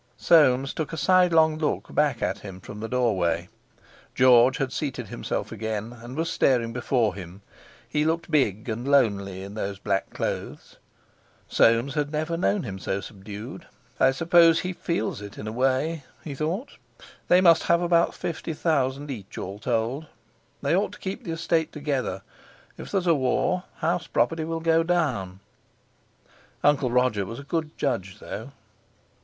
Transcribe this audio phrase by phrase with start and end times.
[0.17, 3.49] Soames took a sidelong look back at him from the doorway.
[4.15, 7.43] George had seated himself again and was staring before him;
[7.87, 10.77] he looked big and lonely in those black clothes.
[11.47, 13.67] Soames had never known him so subdued.
[13.99, 16.77] "I suppose he feels it in a way," he thought.
[17.27, 20.07] "They must have about fifty thousand each, all told.
[20.63, 22.23] They ought to keep the estate together.
[22.75, 25.41] If there's a war, house property will go down.
[26.63, 28.51] Uncle Roger was a good judge, though."